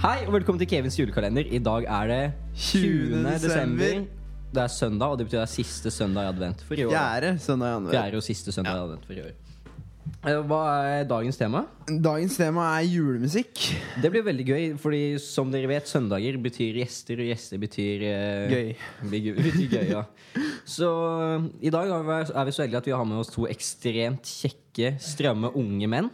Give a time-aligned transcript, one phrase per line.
[0.00, 1.44] Hei og velkommen til Kevins julekalender.
[1.52, 2.20] I dag er det
[2.56, 2.80] 20.
[3.20, 3.34] 20.
[3.42, 4.00] desember.
[4.50, 6.94] Det er søndag, og det betyr det er siste søndag i advent for i år.
[6.94, 7.92] Fjerde søndag i januar.
[7.94, 9.36] Fjerde og siste søndag i advent for i år.
[10.26, 11.60] Eh, Hva er dagens tema?
[11.88, 13.60] Dagens tema er julemusikk.
[14.02, 18.50] Det blir veldig gøy, fordi som dere vet, søndager betyr gjester, og gjester betyr eh,
[18.50, 18.72] Gøy.
[19.12, 20.02] blir gøy- betyr gøy, ja.
[20.68, 20.90] Så
[21.28, 24.26] eh, i dag vi, er vi så heldige at vi har med oss to ekstremt
[24.42, 26.10] kjekke, stramme unge menn.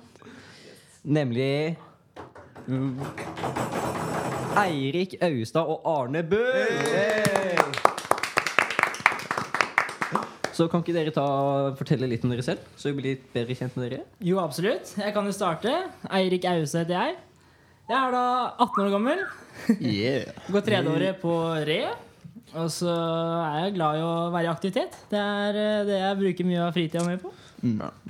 [1.06, 1.76] Nemlig
[4.56, 6.42] Eirik Austad og Arne Bø.
[10.56, 11.26] Så kan ikke dere ta,
[11.78, 14.00] fortelle litt om dere selv, så vi blir litt bedre kjent med dere?
[14.24, 14.94] Jo, absolutt.
[14.98, 15.74] Jeg kan jo starte.
[16.10, 17.14] Eirik Ause heter jeg.
[17.86, 18.24] Jeg er da
[18.64, 19.22] 18 år gammel.
[19.76, 20.34] Yeah.
[20.50, 21.36] Går tredjeåret på
[21.68, 21.80] Re.
[22.56, 24.98] Og så er jeg glad i å være i aktivitet.
[25.12, 27.30] Det er eh, det jeg bruker mye av fritida mi på.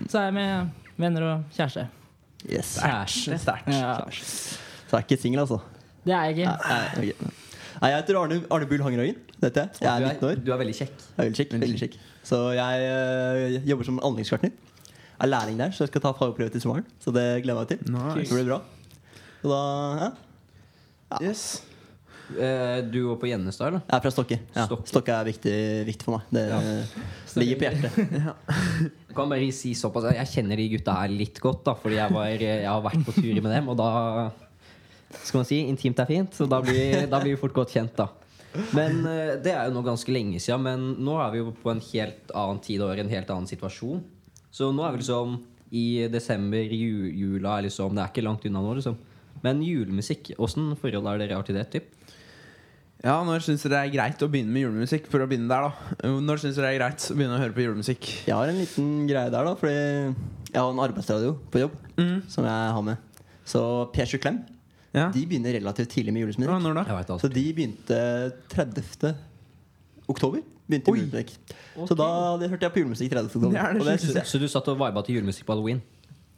[0.07, 1.89] Så er jeg med venner og kjæreste.
[2.51, 2.77] Yes.
[2.83, 3.39] Kjæreste.
[3.43, 3.69] Sterkt.
[3.75, 3.95] Ja.
[4.11, 5.59] Så jeg er ikke singel, altså?
[6.07, 6.53] Det er jeg ikke.
[6.71, 7.33] Nei, okay.
[7.83, 9.17] Nei, jeg heter Arne, Arne Bull Hangerhagen.
[9.43, 9.83] Dette jeg.
[9.83, 10.45] Jeg er du, 19 år.
[10.47, 10.95] du er veldig kjekk.
[11.03, 11.57] Jeg er veldig kjekk.
[11.65, 11.97] Veldig kjekk.
[12.27, 14.51] Så jeg øh, jobber som anleggsgartner.
[15.21, 16.87] Er lærling der, så jeg skal ta fagprøve til sommeren.
[17.01, 17.93] Så det gleder jeg meg til.
[17.93, 18.29] Nice.
[18.31, 18.61] Det blir bra.
[19.43, 19.61] Så da
[20.05, 20.11] ja.
[21.23, 21.43] Yes.
[22.27, 23.83] Uh, du går på Gjennestad, eller?
[23.87, 24.39] Jeg er fra Stokke.
[24.57, 24.65] Ja.
[24.67, 24.89] Stokke.
[24.91, 26.25] Stokke er viktig, viktig for meg.
[26.35, 26.59] Det Ja.
[27.39, 27.91] ligger på hjertet.
[29.06, 32.13] Jeg kan bare si såpass Jeg kjenner de gutta her litt godt, da fordi jeg,
[32.15, 33.73] var, jeg har vært på turer med dem.
[33.73, 33.91] Og da
[35.23, 37.97] skal man si intimt er fint, så da blir, da blir vi fort godt kjent,
[37.99, 38.11] da.
[38.77, 41.73] Men eh, det er jo nå ganske lenge siden, men nå er vi jo på
[41.73, 44.01] en helt annen tid og en helt annen situasjon.
[44.55, 45.37] Så nå er vi liksom
[45.77, 48.97] i desember, ju, jula liksom Det er ikke langt unna nå, liksom.
[49.45, 51.67] Men julemusikk, åssen forhold er dere har til det?
[51.75, 51.91] Typ?
[53.05, 55.07] Ja, Når syns dere det er greit å begynne med julemusikk?
[55.13, 57.55] For å begynne der da Når syns dere det er greit å begynne å høre
[57.55, 58.09] på julemusikk?
[58.27, 59.55] Jeg har en liten greie der, da.
[59.61, 62.23] Fordi jeg har en arbeidsradio på jobb Mm.
[62.29, 62.97] som jeg har med.
[63.47, 63.61] Så
[63.93, 64.41] P7 Klem
[64.95, 65.11] Ja.
[65.13, 66.89] de begynner relativt tidlig med julemusikk.
[66.89, 67.19] Ja.
[67.19, 69.15] Så de begynte 30.
[70.09, 70.41] oktober.
[70.69, 70.99] Begynte Oi.
[71.01, 71.37] julemusikk.
[71.87, 73.29] Så da det hørte jeg på julemusikk 30.
[73.29, 73.51] oktober.
[73.53, 74.27] Det er det og det.
[74.27, 75.83] Så du satt og viba til julemusikk på halloween?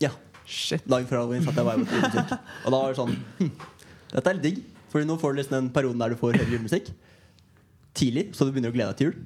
[0.00, 0.10] Ja.
[0.44, 0.86] Shit.
[0.88, 2.38] Dagen før halloween satt jeg og viba til julemusikk.
[2.66, 3.50] Og da var det sånn hm,
[4.12, 4.64] Dette er litt digg.
[4.92, 6.92] Fordi nå får du liksom den perioden der du får høre julemusikk
[7.98, 9.18] tidlig, så du begynner å glede deg til jul.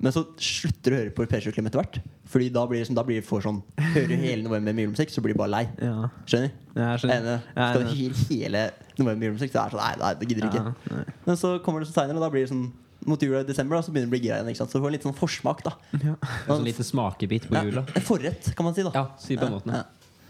[0.00, 1.98] Men så slutter du å høre på P7 Klem etter hvert.
[2.30, 4.86] Fordi da blir det sånn, da blir det for sånn Hører du hele november med
[4.86, 5.62] julemusikk, så blir du bare lei.
[5.82, 6.06] Ja.
[6.30, 6.52] Skjønner?
[6.72, 7.26] Ja, jeg skjønner.
[7.56, 8.62] Ja, Skal du høre hele, hele
[8.96, 10.62] november med julemusikk, så er det sånn Nei, nei det gidder du ikke.
[10.62, 11.16] Ja, nei.
[11.26, 12.64] Men så kommer det så seinere, og da blir det sånn
[13.10, 14.48] mot jula i desember da, så begynner det å bli gira igjen.
[14.52, 14.72] ikke sant?
[14.72, 15.62] Så du får en liten sånn forsmak.
[15.64, 16.16] da En
[16.48, 17.84] sånn liten smakebit på Ja, jula?
[17.96, 18.84] En forrett, kan man si.
[18.84, 19.72] da Ja, si på en måte.
[19.72, 19.84] Ja,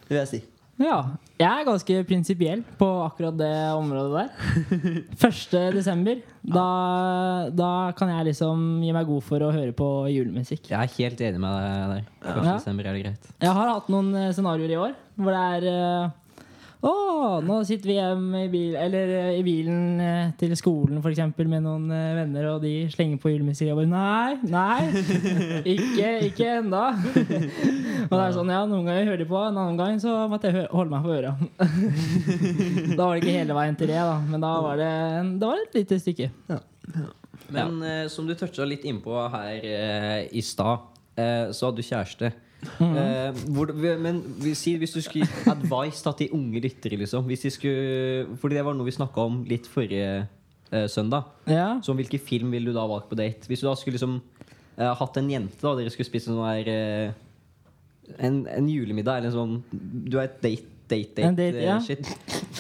[0.07, 0.43] det vil jeg si.
[0.81, 1.01] Ja.
[1.41, 4.31] Jeg er ganske prinsipiell på akkurat det området der.
[5.29, 5.55] 1.
[5.77, 6.67] desember, da,
[7.53, 10.71] da kan jeg liksom gi meg god for å høre på julemusikk.
[10.73, 12.09] Jeg er helt enig med deg der.
[12.25, 12.41] 1.
[12.45, 12.57] Ja.
[12.57, 13.31] desember er det greit.
[13.45, 16.11] Jeg har hatt noen eh, scenarioer i år hvor det er eh,
[16.81, 16.93] Å,
[17.45, 21.45] nå sitter vi hjemme i, bil, eller, eh, i bilen eh, til skolen for eksempel,
[21.51, 23.69] med noen eh, venner, og de slenger på julemusikk.
[23.69, 25.03] Og jeg bare Nei, nei!
[25.75, 26.87] Ikke, ikke enda.
[28.09, 30.49] og det er sånn, ja, Noen ganger hører de på, en annen gang så måtte
[30.49, 31.35] jeg holde meg for øra.
[32.97, 34.93] da var det ikke hele veien til det, da, men da var det,
[35.43, 36.31] det var et lite stykke.
[37.51, 38.09] Men ja.
[38.13, 42.33] som du toucha litt innpå her eh, i stad, så hadde du kjæreste.
[42.61, 44.21] Eh, hvor, men
[44.57, 48.59] si, hvis du skulle gi advice da, til unge lyttere, liksom hvis de skulle, Fordi
[48.59, 50.27] det var noe vi snakka om litt forrige
[50.71, 51.31] eh, søndag.
[51.49, 51.79] Ja.
[51.85, 53.49] Så hvilken film ville du da valgt på date?
[53.49, 54.21] Hvis du da skulle liksom
[54.77, 57.17] eh, hatt en jente, da, dere skulle spist sånn der eh,
[58.19, 61.79] en, en julemiddag eller en sånn Du er et date, date, date, eh, ja.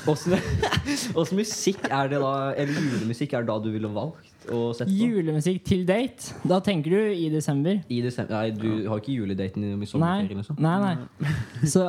[0.08, 4.88] Åssen musikk er det da Eller julemusikk er det da du ville valgt å sette
[4.88, 4.96] på?
[5.10, 6.34] Julemusikk til date.
[6.48, 7.82] Da tenker du i desember.
[7.92, 10.58] I desember Nei, du har ikke juledaten i sommerferien, liksom?
[10.64, 11.34] nei, nei.
[11.74, 11.86] Så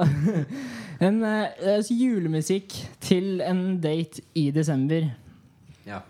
[1.07, 5.07] en altså, julemusikk til en date i desember.
[5.87, 6.01] Ja.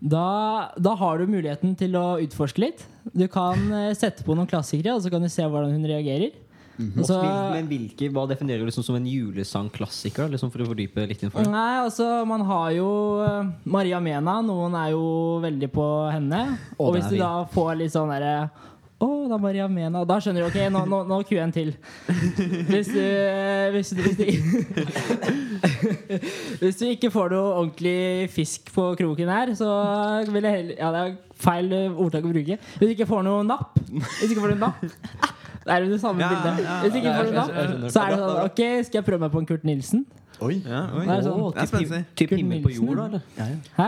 [0.00, 2.86] Da, da har du muligheten til å utforske litt.
[3.12, 6.32] Du kan eh, sette på noen klassikere, og så kan du se hvordan hun reagerer.
[6.98, 10.30] Og så- Hvil- Men hvilke, hva definerer du liksom som en julesangklassiker?
[10.32, 11.46] Liksom for å fordype litt innenfor?
[11.50, 12.88] Nei, altså, man har jo
[13.26, 14.40] eh, Maria Mena.
[14.42, 15.04] Noen er jo
[15.44, 16.42] veldig på henne.
[16.78, 18.50] Å, og hvis du da får litt sånn derre
[19.00, 20.02] å, det er Maria Mena.
[20.04, 21.70] Da skjønner du ok, nå, nå, nå kuer jeg en til.
[22.68, 24.26] Hvis du eh, Hvis du, hvis du,
[26.60, 29.70] hvis du ikke får noe ordentlig fisk på kroken her, så
[30.28, 32.58] vil jeg heller Ja, det er feil eh, ordtak å bruke.
[32.76, 34.84] Hvis du ikke får noe napp Hvis du ikke får noe napp
[35.64, 36.64] Det er jo det samme Ja, bildet.
[36.64, 37.90] ja, Hvis ikke ja, får det skjønner.
[37.90, 40.06] så er det sånn Ok, skal jeg prøve meg på en Kurt Nilsen?
[40.40, 40.54] Oi.
[40.64, 41.02] Ja, oi.
[41.04, 41.42] Det er sånn.
[41.52, 41.98] Det er spennende.
[42.16, 43.04] typ himmel på jord, da?
[43.10, 43.22] eller?
[43.36, 43.56] Ja, ja.
[43.76, 43.84] Hæ?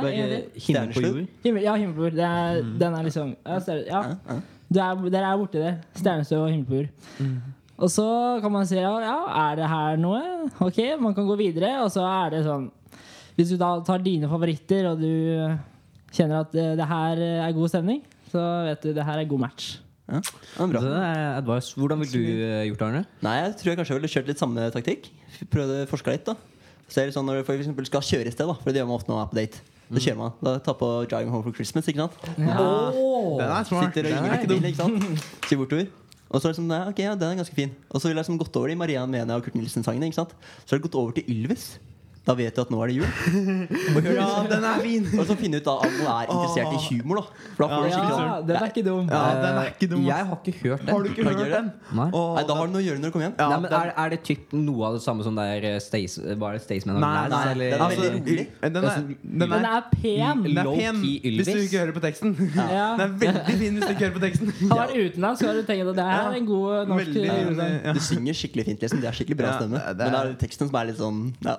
[0.66, 1.26] Himmel på jord?
[1.46, 2.18] Himmel, ja, himmel på jord.
[2.18, 4.02] Det er, Den er liksom ja.
[4.02, 5.72] Er, Dere er borti det.
[5.96, 7.32] Stjernestøv og himmel på jord.
[7.82, 8.06] Og så
[8.42, 9.16] kan man si ja, ja,
[9.50, 10.20] er det her noe?
[10.60, 11.72] Ok, man kan gå videre.
[11.82, 12.68] Og så er det sånn
[13.34, 15.56] Hvis du da tar dine favoritter, og du eh,
[16.12, 17.16] kjenner at det, det her
[17.48, 19.78] er god stemning, så vet du det her er god match.
[20.10, 20.66] Ja, ja.
[20.66, 21.74] Det er advice.
[21.78, 23.02] Hvordan ville du eh, gjort det, Arne?
[23.22, 25.06] Nei, jeg tror jeg kanskje ville kjørt litt samme taktikk.
[25.52, 26.34] Prøvde forska litt, da.
[26.92, 28.98] Ser sånn Når du for eksempel skal kjøre et sted, da for det gjør man
[28.98, 29.62] ofte når man er på date.
[29.92, 30.34] Da kjører man.
[30.42, 31.88] Da tar på 'Driving Home for Christmas'.
[31.88, 32.14] ikke sant?
[32.36, 33.94] Den er smart.
[33.94, 35.26] Sitter og er ikke dum, ikke sant?
[35.48, 35.86] Kjører bortover.
[36.32, 38.16] Og så er det sånn, ja, ok, ja, den er ganske fin Og så ville
[38.16, 40.08] jeg liksom gått over de Maria Menia og Kurt Nilsen-sangene.
[40.08, 40.32] ikke sant?
[40.64, 41.74] Så har jeg gått over til Ylvis.
[42.22, 43.06] Da vet du at nå er det jul.
[43.96, 45.06] Og, hør, Ja, den er fin!
[45.18, 47.18] og så finne ut da at du er interessert i humor.
[47.18, 47.22] da
[47.56, 49.08] For da får du Ja, sånn den er ikke dum.
[49.10, 50.04] Ja, den er ikke dum.
[50.06, 50.92] Jeg har ikke hørt den.
[50.94, 51.70] Har du ikke hørt den?
[51.98, 52.06] Nei.
[52.14, 53.34] Åh, Nei, Da har du noe å gjøre når du kommer hjem.
[53.42, 55.78] Ja, Nei, men er, er det typ noe av det samme som det er eh,
[55.82, 58.46] Stace, Var det Staysman og Nei, nei, den er Altså, veldig rolig.
[58.62, 60.44] den er, den Den er, pen.
[60.46, 62.36] den er pen hvis du ikke hører på teksten.
[62.72, 62.86] Ja.
[63.02, 64.54] Den er veldig fin hvis du ikke hører på teksten.
[64.70, 67.92] Har vært utenlands, så har du tenkt at det er en god norsk ja.
[67.98, 68.80] Du synger skikkelig fint.
[68.86, 69.82] liksom Det er skikkelig bra Ja, stemme.
[69.82, 71.56] det er- Men det er teksten som er litt sånn ja.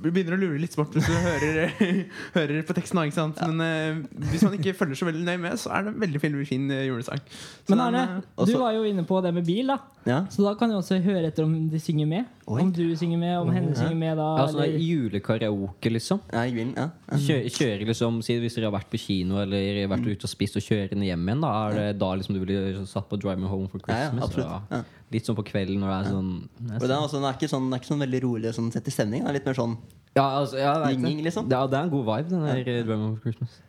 [0.00, 1.72] Begynner å lure litt bort hvis du hører,
[2.36, 3.00] hører på teksten.
[3.04, 3.40] Ikke sant?
[3.44, 6.22] Men uh, hvis man ikke følger så veldig nøye med, så er det en veldig
[6.22, 7.22] fin, fin eh, julesang.
[7.28, 9.78] Så Men Arne, eh, du var jo inne på det med bil, da.
[10.08, 10.20] ja.
[10.32, 12.28] Så da kan du også høre etter om de synger med.
[12.50, 12.62] Oi.
[12.64, 14.24] Om du synger med, om henne synger med da.
[14.40, 16.20] Ja, sånn eller- julekaraoke, liksom.
[16.32, 16.88] ja, jeg vil, Ja.
[17.14, 20.56] Kjø, kjører liksom si Hvis dere har vært på kino eller vært ute og spist
[20.58, 23.38] og kjører den hjem igjen, da er det da liksom du ville satt på 'Drive
[23.38, 24.36] Me Home for Christmas'?
[24.36, 24.60] Ja.
[24.70, 24.82] Ja.
[25.12, 27.70] Litt sånn på kvelden når det er sånn den, er også, den, er ikke sånn,
[27.70, 29.20] den er ikke sånn veldig rolig sånn sett i stemning.
[29.22, 29.76] Den er litt mer sånn
[30.16, 31.24] Ja, altså, ja, jeg vet det.
[31.24, 31.48] liksom.
[31.48, 33.60] Det er en god vibe, den der 'Drive Me Home for Christmas'.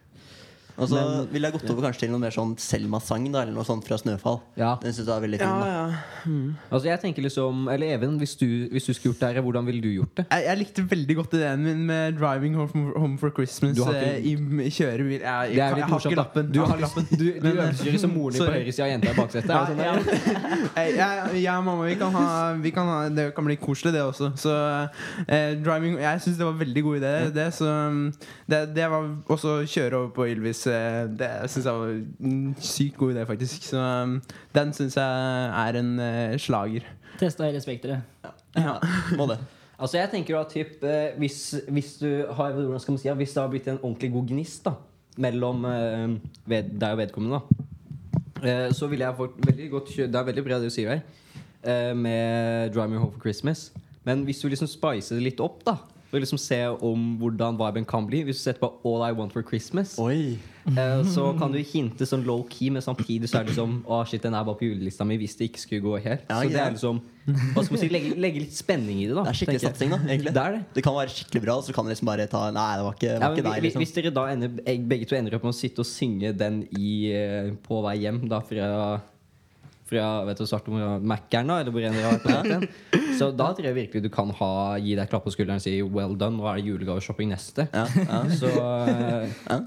[0.77, 3.65] Og så ville jeg gått over kanskje til noe mer sånn Selma-sang, da eller noe
[3.67, 4.39] sånt fra 'Snøfall'.
[4.57, 4.75] Ja.
[4.81, 5.47] Den synes jeg er veldig fin.
[5.47, 5.87] ja, ja.
[6.25, 6.55] Mm.
[6.71, 9.65] Altså jeg tenker liksom Eller Even, hvis du, hvis du skulle gjort det her, hvordan
[9.65, 10.25] ville du gjort det?
[10.31, 13.83] Jeg, jeg likte veldig godt ideen min med 'Driving Home for, home for Christmas' Du
[13.83, 14.33] har ikke- eh, i
[14.67, 15.19] i kjørebil.
[15.21, 16.51] Jeg, jeg, Det er jeg, har ikke lappen.
[16.51, 17.47] Du, Jeg har liksom, du, du
[17.91, 19.49] eh, som moren din på høyresida og jenta i baksetet.
[19.49, 19.93] Ja, sånn, ja.
[20.75, 20.83] ja.
[20.83, 23.93] Jeg, jeg, jeg og mamma vi kan ha, vi kan ha Det kan bli koselig,
[23.93, 24.31] det også.
[24.37, 24.53] Så
[25.27, 27.13] eh, driving Jeg syns det var veldig god idé.
[27.33, 28.13] Det, så, um,
[28.49, 30.60] det, det var også å kjøre over på Ylvis.
[30.67, 31.95] Eh, Det syns jeg var
[32.29, 33.63] en sykt god idé, faktisk.
[33.69, 34.19] Så um,
[34.55, 36.85] den syns jeg er en eh, slager.
[37.19, 38.01] Testa hele spekteret.
[38.57, 38.77] Ja,
[39.17, 39.39] må det.
[39.81, 43.15] Altså jeg tenker at typ, eh, hvis, hvis du har hvordan skal man si, ja,
[43.17, 44.75] Hvis det har blitt en ordentlig god gnist da
[45.17, 45.65] mellom
[46.45, 47.65] ved, deg og vedkommende, da
[48.43, 51.01] eh, så ville jeg fått veldig godt Det er veldig bra det du sier her,
[51.63, 53.71] eh, med 'Drive Me Home for Christmas'.
[54.03, 55.77] Men hvis du liksom spicer det litt opp, da
[56.11, 59.31] og liksom se om hvordan viben kan bli Hvis du setter på 'All I Want
[59.33, 60.37] for Christmas', Oi.
[60.67, 64.21] eh, så kan du hinte sånn low-key, men samtidig så er det liksom Å shit,
[64.21, 66.25] den er bare på julelista mi hvis det ikke skulle gå helt.
[66.29, 67.01] Ja, så det er liksom
[67.53, 69.23] Hva skal man si, legge, legge litt spenning i det, da.
[69.23, 69.97] Det er skikkelig satsing, da.
[70.07, 70.63] egentlig Det det.
[70.73, 73.07] Det kan være skikkelig bra, så kan dere liksom bare ta Nei, det var ikke,
[73.07, 73.81] det Ja, var ikke deg, hvis, liksom.
[73.85, 74.47] hvis dere da ender,
[74.89, 78.27] begge to ender opp med å sitte og synge den i, eh, på vei hjem
[78.27, 79.01] da fra
[79.91, 80.45] fra vet du,
[81.11, 82.65] Mac-eren, da, eller hvor enn dere har vært på den.
[83.19, 84.51] Så da tror jeg virkelig du kan ha,
[84.81, 87.67] gi deg klapp på skulderen og si 'well done', nå er det julegaveshopping neste.
[87.75, 88.23] Ja, ja.
[88.41, 88.51] Så
[89.51, 89.59] Ja.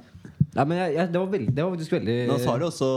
[0.54, 2.88] Nei, men jeg, jeg, det, var veldig, det var faktisk veldig Nå har du også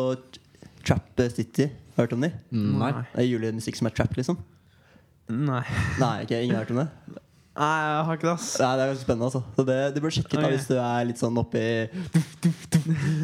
[0.85, 1.65] Trap City.
[1.97, 2.29] Hørt om de?
[2.53, 2.91] Nei.
[3.15, 4.37] Det er julemusikk som er trap, liksom.
[5.33, 5.63] Nei.
[5.99, 6.87] Nei, ikke, ingen har hørt om det?
[7.57, 8.51] Nei, jeg har ikke det, ass.
[8.61, 9.41] Nei, Det er ganske spennende, altså.
[9.57, 11.63] Så det, du bør sjekke ut da hvis du er litt sånn oppi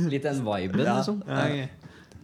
[0.09, 0.95] Litt den viben, Ja.
[0.97, 1.21] liksom.
[1.29, 1.82] Ja, ok.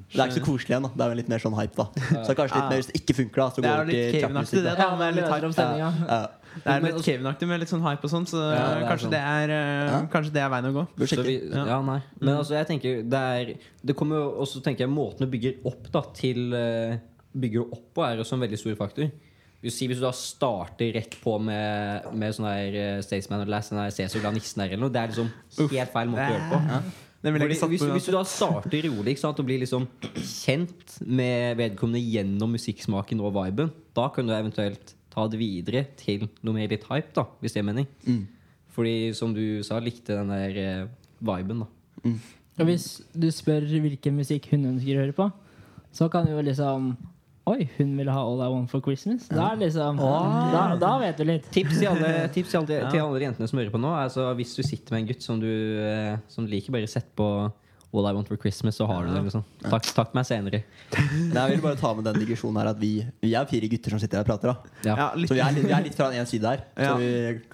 [0.09, 0.89] Det er ikke så koselig igjen, da.
[0.95, 1.85] Det er jo litt mer sånn hype, da.
[2.25, 3.47] Så kanskje litt mer hvis det ikke funker, da.
[3.53, 4.63] Så går er det til trap-musikk.
[4.65, 4.89] det.
[5.03, 5.49] med litt hype.
[5.49, 5.79] om.
[6.09, 6.19] Ja.
[6.49, 9.05] Det er litt Kevin-aktig med litt sånn hype og sånn, så Ja, det er kanskje,
[9.05, 9.13] sånn.
[9.13, 10.85] det er, uh, kanskje det er veien å gå.
[10.97, 11.77] Vi, Ja.
[11.85, 11.99] nei.
[12.19, 13.53] Men altså, jeg tenker det er
[13.85, 16.99] Det kommer jo også, tenker jeg, måten du bygger opp da til bygger
[17.39, 19.11] Bygger opp på, er også en veldig stor faktor.
[19.61, 23.51] Hvis, si, hvis du da starter rett på med, med sånn der uh, Staysman og
[23.53, 25.29] Last, der Cæsar og nissen her eller noe, det er liksom
[25.69, 26.81] helt feil måte å gjøre det på.
[27.19, 31.99] Fordi hvis, hvis du da starter rolig ikke sant, og blir liksom kjent med vedkommende
[31.99, 36.85] gjennom musikksmaken og viben, da kan du eventuelt ta det videre til noe mer litt
[36.87, 37.89] hype, da, hvis det er mening.
[38.07, 38.23] Mm.
[38.71, 40.87] Fordi som du sa, likte den der eh,
[41.19, 42.13] viben, da.
[42.59, 45.29] Og hvis du spør hvilken musikk hun ønsker å høre på,
[45.95, 46.93] så kan du jo liksom
[47.49, 49.25] Oi, hun vil ha All I Want for Christmas.
[49.31, 51.47] Da er liksom da, da vet du litt.
[51.55, 53.93] Tips til alle, tips til alle, til alle jentene som hører på nå.
[54.03, 55.49] Altså, hvis du sitter med en gutt som du
[56.29, 57.25] som du liker, bare sett på
[57.89, 59.23] All I Want for Christmas, så har du det.
[59.25, 60.59] liksom Takk, takk meg senere.
[61.33, 62.91] Nei, jeg vil bare ta med den digresjonen her at vi,
[63.25, 64.51] vi er fire gutter som sitter her og prater.
[64.53, 64.97] da Ja.
[64.99, 66.61] Ja, Så vi er litt, vi er litt fra den ene side her.
[66.77, 66.91] Ja.
[66.91, 67.09] Så vi,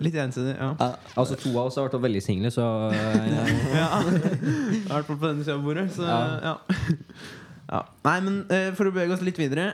[0.10, 0.58] litt ensidig.
[0.60, 0.74] Ja.
[0.82, 0.90] ja.
[1.16, 3.32] Altså To av oss har vært veldig single, så eh,
[3.80, 3.88] ja.
[4.04, 5.88] I hvert fall på denne siden av bordet.
[5.96, 6.58] Så, Ja.
[7.66, 7.80] Ja.
[8.06, 9.72] Nei, men uh, For å bevege oss litt videre,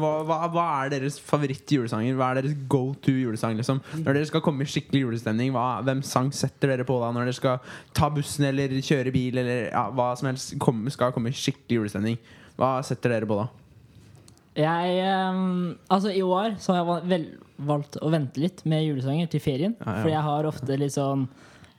[0.00, 2.16] hva, hva, hva er deres favoritt-julesanger?
[2.16, 3.58] Hva er deres go to julesang?
[3.58, 3.82] Liksom?
[4.00, 7.10] Når dere skal komme i skikkelig julestemning, hva, hvem sang setter dere på da?
[7.12, 11.12] Når dere skal ta bussen eller kjøre bil eller ja, hva som helst kom, skal
[11.16, 12.16] komme i skikkelig julestemning?
[12.56, 13.50] Hva setter dere på da?
[14.54, 15.00] Jeg
[15.34, 17.26] um, Altså, i år så har jeg vel,
[17.66, 19.74] valgt å vente litt med julesanger til ferien.
[19.82, 19.98] Ja.
[19.98, 21.28] For jeg har ofte litt sånn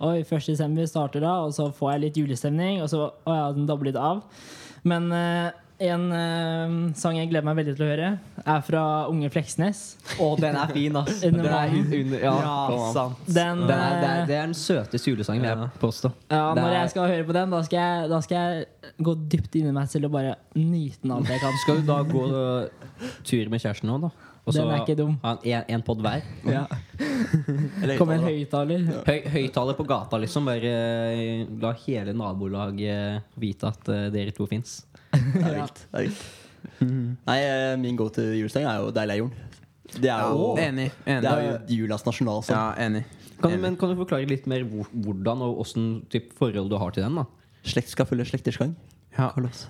[0.04, 0.50] Oi, 1.
[0.50, 3.88] desember starter da, og så får jeg litt julestemning, og så Å ja, den dabber
[3.88, 4.26] litt av.
[4.86, 5.52] Men eh,
[5.86, 8.10] en uh, sang jeg gleder meg veldig til å høre,
[8.46, 9.80] er fra Unge Fleksnes.
[10.24, 11.18] Å, den er fin, ass.
[11.26, 13.26] Den er under, ja, Ja, sant.
[13.28, 16.14] Den, Den er, det, er, eh, det er den søteste julesangen, vil jeg påstå.
[16.32, 19.16] ja, når er- jeg skal høre på den, da skal jeg, da skal jeg gå
[19.36, 21.60] dypt inn i meg selv og bare nyte den alt jeg kan.
[21.66, 22.24] Skal du da gå
[23.28, 24.14] tur med kjæresten nå, da?
[24.46, 25.16] Og så Den er ikke dum.
[25.24, 26.22] ha en, en pod hver?
[26.56, 26.66] Ja.
[27.82, 28.84] Eller Kom en høyttaler.
[29.08, 30.46] Høy, høyttaler på gata, liksom.
[30.46, 34.84] Bare eh, la hele nabolaget vite at eh, dere to fins.
[35.12, 35.82] Det er vilt.
[35.92, 36.24] Det er vilt.
[37.26, 39.52] Nei, eh, min go to julesang er jo 'Deilig er jorden'.
[39.96, 40.88] Det er jo, Enig.
[41.06, 42.58] det er jo julas nasjonalsang.
[42.58, 43.04] Ja, enig.
[43.42, 46.04] Kan, du- men kan du forklare litt mer hvor, hvordan og åssen
[46.38, 47.16] forhold du har til den?
[47.16, 47.26] da?
[47.64, 48.76] Slekt skal følge slekters gang.
[49.18, 49.30] Ja.
[49.34, 49.68] Carlos.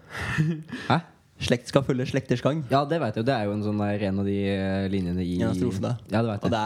[0.90, 1.00] Hæ?
[1.36, 2.62] Slekt skal følge slekters gang.
[2.72, 3.26] Ja, det vet jeg.
[3.28, 5.90] Det er jo en sånn der, en av de eh, linjene i En av strofene.
[6.08, 6.54] Ja, det vet Og jeg.
[6.54, 6.62] det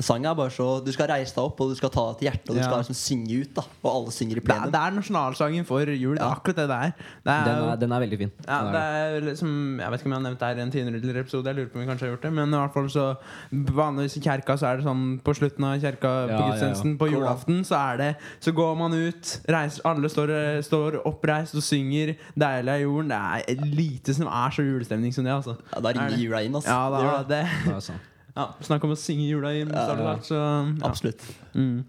[0.00, 2.16] er, sangen er bare så Du skal reise deg opp, og du skal ta det
[2.22, 2.68] til hjertet, og du Ja.
[2.70, 3.52] skal liksom synge ut.
[3.54, 4.72] da Og alle synger i plenum.
[4.72, 6.16] det er nasjonalsangen for jul.
[6.16, 6.92] Det er akkurat det det er.
[7.20, 8.32] Det er, Den er, den er veldig fin.
[8.48, 9.20] ja, det er det.
[9.20, 11.44] er liksom Jeg vet ikke om jeg har nevnt det her i en tidligere episode.
[11.44, 13.06] Jeg lurer på om vi kanskje har gjort det Men i hvert fall så
[13.52, 16.48] vanligvis i kjerka så er det sånn på slutten av kjerka på Ja, ja, ja.
[16.48, 18.10] gudstjenesten på julaften, så er det
[18.40, 23.08] Så går man ut, reiser, alle står, står oppreist og synger 'Deilig er jorden'.
[23.08, 25.56] Det er lite som er så julestemning som det, altså.
[25.74, 26.54] Ja, da Er ringer jula inn.
[26.54, 26.68] Altså.
[26.70, 27.44] Ja, Det gjør da, det.
[27.64, 28.00] det, Ja, sant.
[28.36, 29.68] ja, Snakk om å synge jula inn.
[29.74, 30.16] Ja, det ja.
[30.22, 30.88] så ja.
[30.88, 31.22] Absolutt.
[31.54, 31.84] Mm.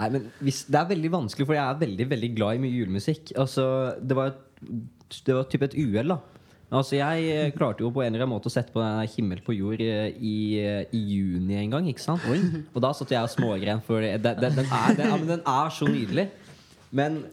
[0.00, 2.72] Nei, men hvis, Det er veldig vanskelig, for jeg er veldig veldig glad i mye
[2.78, 3.32] julemusikk.
[3.36, 6.18] Altså, Det var, et- det var typ et uhell, da.
[6.72, 9.08] Altså, Jeg eh, klarte jo på en eller annen måte å sette på den der
[9.10, 11.86] 'Himmel på jord' eh, i, eh, i juni en gang.
[11.88, 12.20] ikke sant?
[12.74, 15.40] Og da satt jeg og smågren, for det, det, den, er, den, ja, men den
[15.44, 16.28] er så nydelig.
[16.92, 17.24] Men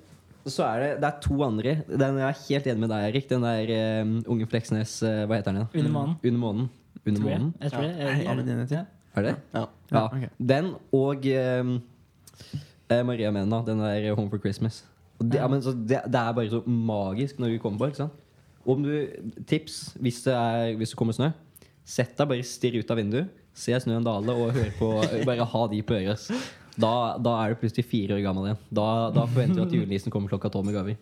[0.52, 1.78] så er det, det er to andre.
[1.88, 3.30] Den er jeg helt enig med deg, Erik.
[3.30, 3.72] Den der
[4.04, 5.72] um, Unge Fleksnes uh, Hva heter den igjen?
[5.82, 6.20] Under månen.
[6.24, 6.70] Under månen.
[7.06, 7.40] Under Tror jeg.
[7.40, 7.54] månen.
[7.62, 7.96] Jeg tror det.
[7.98, 8.86] Er, er det den?
[9.18, 9.36] Er det?
[9.56, 9.64] Ja.
[9.92, 10.04] Ja.
[10.06, 10.30] Okay.
[10.38, 14.84] Den og eh, Maria Mena, den der Home for Christmas.
[15.18, 17.90] Og det, ja, men, så det, det er bare så magisk når du kommer på.
[17.92, 18.24] ikke sant?
[18.68, 18.94] Om du,
[19.48, 21.32] Tips hvis det, er, hvis det kommer snø.
[21.88, 24.90] Sett deg bare stirr ut av vinduet, se snøen dale og hør på
[25.26, 26.26] Bare ha de på øret.
[26.78, 28.60] Da, da er du plutselig fire år gammel igjen.
[28.80, 31.00] Da, da forventer du at julenissen kommer klokka tolv med gaver.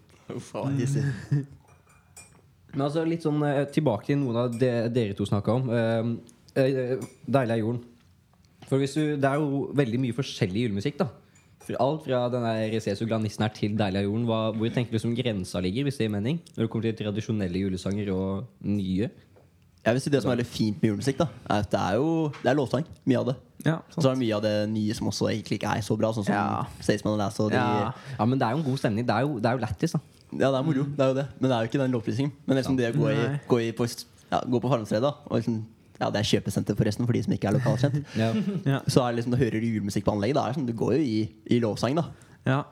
[2.75, 5.69] Men altså litt sånn eh, tilbake til noen av det dere to snakka om.
[5.71, 6.09] Eh,
[6.63, 6.95] eh,
[7.27, 7.83] Deilig er jorden.
[8.65, 10.97] For hvis du, Det er jo veldig mye forskjellig julemusikk.
[11.03, 11.09] da
[11.65, 14.25] For Alt fra den der Glanissen så glad nissen er til Deilig er jorden.
[14.31, 16.41] Hva, hvor tenker du som grensa ligger, hvis det gir mening?
[16.55, 19.11] Når det kommer til tradisjonelle julesanger og nye?
[19.85, 21.97] Jeg vil si Det som er veldig fint med julemusikk, da er at det er
[21.99, 22.85] jo Det er lovsang.
[23.05, 23.35] Mye av det.
[23.65, 26.11] Ja, så er det mye av det nye som også egentlig ikke er så bra.
[26.13, 26.65] Sånn som Ja.
[26.81, 27.93] Staysman og Lass og de Ja.
[28.17, 29.05] Ja, Men det er jo en god stemning.
[29.05, 29.99] Det er jo, det er jo lættis, da.
[30.33, 30.83] Ja, det er moro.
[30.83, 31.27] Det er jo det.
[31.39, 32.31] Men det er jo ikke den lovprisingen.
[32.45, 33.87] Men liksom det å gå, i, gå, i på,
[34.31, 35.63] ja, gå på Farmstredet og liksom
[36.01, 38.01] ja, Det er kjøpesenter forresten for de som ikke er lokalkjent.
[38.19, 38.33] Ja.
[38.65, 38.79] Ja.
[38.91, 40.35] Så er det liksom, da hører du julemusikk på anlegget.
[40.35, 42.09] Da er det sånn, Du går jo i, i lovsang, da.
[42.45, 42.63] Ja.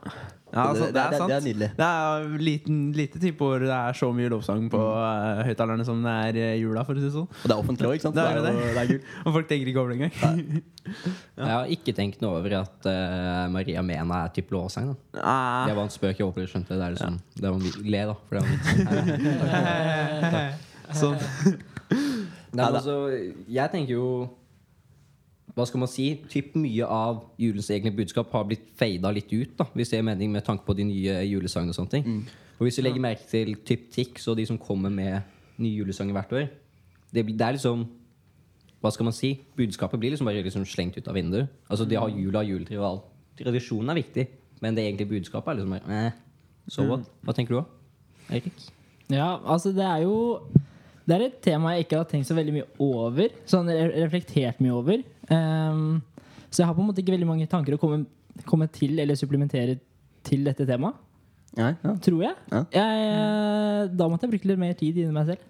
[0.54, 1.30] Ja, altså, Det- det, er det- sant.
[1.30, 1.70] det er nydelig.
[1.78, 5.82] Det er liten, lite tid på hvor det er så mye lovsang på uh, høyttalerne
[5.88, 7.26] som det er uh, jula, for å si sånn.
[7.26, 8.14] Og det er offentlig òg, ikke sant?
[8.20, 8.54] Det er jo, det.
[8.54, 9.04] det er kult.
[9.26, 10.38] Og folk tenker ikke over det engang.
[11.42, 14.94] Jeg har ikke tenkt noe over at uh, Maria Mena er type lovsang.
[14.94, 15.66] da Det Ah.
[15.74, 16.14] var en spøk.
[16.20, 16.78] Jeg håper du skjønte det.
[16.78, 17.78] Det er liksom, det var en vits.
[17.82, 18.14] Le, da.
[18.14, 18.70] For det var en vits.
[21.00, 21.08] Så,
[22.54, 23.10] Nei, men altså,
[23.50, 24.30] jeg tenker jo
[25.56, 26.08] Hva skal man si?
[26.30, 30.08] Typ Mye av julens egne budskap har blitt fada litt ut, da hvis det er
[30.08, 31.70] mening med tanke på de nye julesangene.
[31.70, 32.08] Og sånne ting
[32.60, 35.22] Og hvis du legger merke til typ Tix og de som kommer med
[35.62, 36.48] nye julesanger hvert år
[37.14, 37.86] Det, blir- det er liksom
[38.82, 39.34] Hva skal man si?
[39.56, 41.48] Budskapet blir liksom bare liksom slengt ut av vinduet.
[41.70, 43.04] Altså De har jula og juletre og alt.
[43.38, 44.28] Tradisjonen er viktig,
[44.62, 46.12] men det egentlige budskapet er liksom bare eh,
[46.68, 47.06] Så what?
[47.24, 47.66] Hva tenker du da?
[48.34, 48.52] Eirik?
[49.10, 50.42] Ja, altså det er jo
[51.08, 53.30] Det er et tema jeg ikke har tenkt så veldig mye over.
[53.46, 55.02] Sånn reflektert mye over.
[55.32, 56.02] Ehm,
[56.50, 58.04] så jeg har på en måte ikke veldig mange tanker å komme,
[58.50, 59.78] komme til eller supplementere
[60.28, 61.00] til dette temaet.
[61.54, 61.94] Ja, ja.
[62.02, 62.34] Tror jeg.
[62.50, 62.64] Ja.
[62.74, 65.44] jeg da måtte jeg bruke litt mer tid inni meg selv.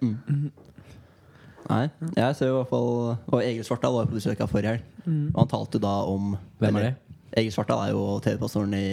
[1.64, 2.90] Nei, jeg ser jo i hvert fall
[3.32, 4.82] Og Egil Svartdal var på besøk her forrige helg.
[5.32, 6.94] Og han talte da om Hvem er det?
[7.40, 8.84] Egil Svartdal er jo TV-pastoren i.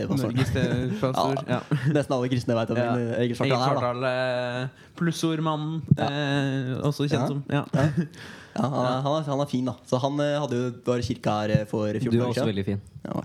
[0.00, 0.52] Norges
[1.00, 1.42] pastor.
[1.52, 1.58] Ja.
[1.92, 2.92] Nesten alle kristne vet om Ja.
[3.18, 3.66] Egil Egil Svartdal er.
[3.66, 7.26] Svartdal, eh, plussordmannen, eh, også kjent Ja.
[7.28, 7.42] som.
[7.50, 7.64] Ja.
[8.52, 9.72] Ja, han, er, han, er, han er fin, da.
[9.88, 12.64] Så han eh, hadde jo var kirka her eh, for 14 Du er også veldig
[12.66, 12.80] fin.
[13.06, 13.22] Ja.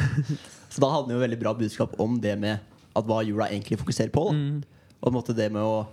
[0.70, 2.60] Så da hadde han jo veldig bra budskap om det med
[2.94, 4.28] at hva jula egentlig fokuserer på.
[4.28, 4.36] Da.
[4.38, 4.60] Mm.
[5.00, 5.88] Og på en måte det med å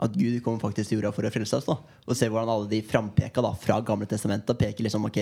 [0.00, 1.66] at Gud kommer faktisk til jorda for å frelse oss.
[1.68, 1.76] Da.
[2.08, 5.18] Og se hvordan alle de frampeka da, fra Gamle testamentet peker liksom ok,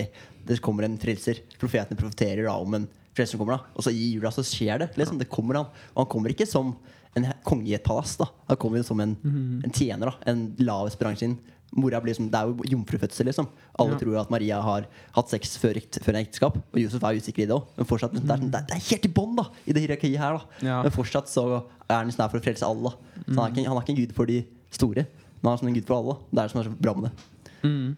[0.46, 1.42] det kommer en frelser.
[1.58, 3.58] Profetene profeterer da om en frelser som kommer.
[3.58, 4.90] da Og så i jula så skjer det.
[4.96, 6.76] liksom Det kommer han Og han kommer ikke som
[7.16, 8.16] en konge i et palass.
[8.16, 9.16] da Han kommer jo som en,
[9.64, 10.06] en tjener.
[10.14, 11.36] da En lavest bransjen.
[11.76, 13.46] Mora blir som, Det er jo jomfrufødsel, liksom.
[13.78, 13.98] Alle Ja.
[13.98, 16.56] tror at Maria har hatt sex før, før en ekteskap.
[16.56, 17.66] Og Josef er usikker i det òg.
[17.76, 19.36] Men fortsatt, er, sånn- det, er, det er helt i bånn
[19.66, 20.38] i det hierarkiet her.
[20.38, 20.82] da Ja.
[20.82, 22.90] Men fortsatt så er han sånn her for å frelse alle.
[23.28, 24.46] Så han, er ikke, han er ikke en gud for de
[24.76, 25.06] store,
[25.42, 26.16] han er sånn en gutt for alle.
[26.30, 27.28] Det er det som er så bra med det.
[27.64, 27.90] Mm.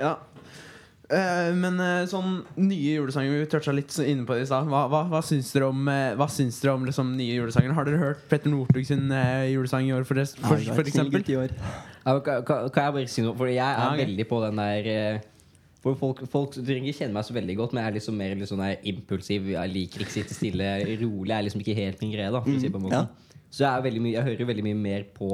[0.00, 0.16] Ja.
[1.10, 4.68] Uh, men uh, sånn nye julesanger Vi toucha litt inne på det i stad.
[4.70, 7.74] Hva, hva, hva syns dere om, uh, hva syns dere om liksom, nye julesanger?
[7.74, 9.10] Har dere hørt Petter Northug sin
[9.50, 11.26] julesang i år, for, det, for, for eksempel?
[11.26, 11.48] Ja,
[12.14, 13.34] men Kan, kan kan jeg bare si noe?
[13.36, 14.06] For jeg er Ja, okay.
[14.06, 15.18] veldig på den der
[15.82, 18.46] For folk, folk trenger ikke kjenne meg så veldig godt, men jeg er liksom mer
[18.46, 18.62] sånn
[18.92, 19.50] impulsiv.
[19.56, 20.70] Jeg liker ikke sitte stille.
[21.02, 22.30] Rolig Jeg er liksom ikke helt min greie.
[22.30, 23.02] da for å si på en måte.
[23.02, 23.29] ja.
[23.50, 25.30] Så jeg, er veldig mye, jeg hører veldig mye mer på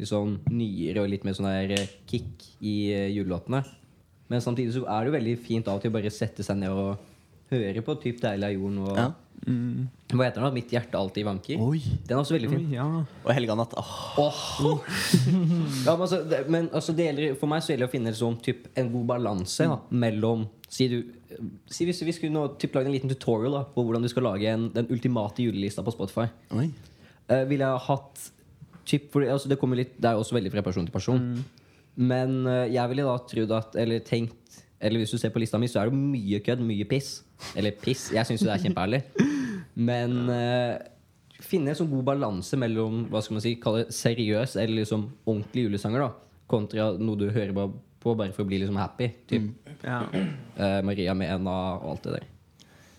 [0.00, 3.62] liksom, nyere og litt mer sånn der eh, kick i eh, julelåtene.
[4.28, 6.58] Men samtidig så er det jo veldig fint av og til å bare sette seg
[6.60, 7.14] ned og
[7.52, 9.12] høre på typ 'Deilig er jorden' og Ja.
[9.46, 9.88] Mm.
[10.10, 10.44] Hva heter den?
[10.44, 10.50] da?
[10.50, 11.60] 'Mitt hjerte alltid vanker'.
[11.60, 11.78] Oi.
[12.06, 12.66] Den er også veldig fin.
[12.66, 12.86] Oi, ja.
[13.24, 13.74] Og helgenatt.
[13.76, 14.40] Åh.
[15.86, 18.14] Ja, men altså, det, men altså det gjelder, for meg så gjelder det å finne
[18.16, 21.04] sånn, typ, en god balanse da, mellom Si, du,
[21.70, 24.26] si hvis vi skulle nå, typ, lage en liten tutorial da, på hvordan du skal
[24.26, 26.26] lage en, den ultimate julelista på Spotify.
[26.58, 26.72] Oi.
[27.30, 28.24] Uh, ville jeg hatt
[28.86, 31.22] chip fordi, altså, det, litt, det er også veldig fra person til person.
[31.96, 35.56] Men uh, jeg ville da trodd at Eller tenkt Eller hvis du ser på lista
[35.58, 37.22] mi, så er det mye kødd, mye piss.
[37.56, 38.10] Eller piss.
[38.12, 39.00] Jeg syns jo det er kjempeærlig.
[39.88, 40.76] Men uh,
[41.40, 45.66] finne en sånn god balanse mellom hva skal man si, kalle seriøs eller liksom ordentlig
[45.66, 49.10] julesanger, da kontra noe du hører bare på bare for å bli liksom happy.
[49.28, 49.50] Typ
[49.82, 50.02] ja.
[50.56, 52.28] Uh, Maria Mena og alt det der.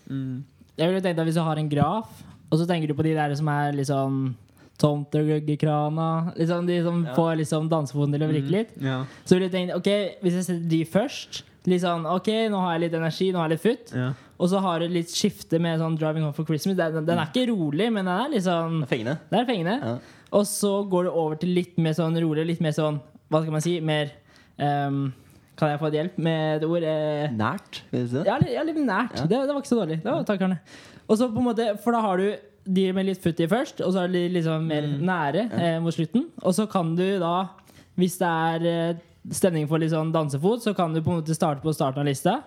[0.08, 0.34] Mm.
[0.78, 2.20] Jeg ville tenkt at Hvis du har en graf,
[2.50, 4.34] og så tenker du på de der som er liksom
[4.78, 8.76] Tomterguggekrana liksom De som får liksom dansefoten til å vrikke litt.
[8.82, 9.00] ja.
[9.24, 9.90] Så vil du tenke ok,
[10.22, 13.58] hvis jeg setter de først sånn, ok, Nå har jeg litt energi, nå har jeg
[13.58, 13.90] litt futt.
[13.96, 14.12] ja.
[14.38, 16.76] Og så har du litt skifte med sånn 'Driving Home for Christmas'.
[16.78, 19.18] Den, den er ikke rolig, men den er litt sånn fengende.
[19.28, 19.74] Det er fengende.
[19.82, 19.98] Ja.
[20.38, 23.52] Og så går det over til litt mer sånn rolig, litt mer sånn Hva skal
[23.52, 23.80] man si?
[23.80, 24.12] Mer
[24.58, 25.12] um,
[25.58, 26.82] Kan jeg få et hjelp med et ord?
[26.86, 29.16] Eh, Nært, ja, litt, ja, litt nært.
[29.26, 29.98] Det, det var ikke så dårlig.
[30.04, 30.60] Det var, takk, Arne.
[31.08, 32.28] Og så på en måte, For da har du
[32.68, 35.94] de med litt futt i først, og så er de liksom mer nære eh, mot
[35.94, 36.26] slutten.
[36.44, 37.48] Og så kan du da,
[37.96, 39.00] hvis det er eh,
[39.32, 42.10] stemning for litt sånn dansefot, så kan du på en måte starte på starten av
[42.10, 42.42] lista.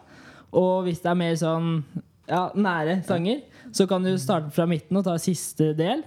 [0.54, 1.71] Og hvis det er mer sånn
[2.30, 3.41] ja, nære sanger,
[3.74, 6.06] så kan du starte fra midten og ta siste del.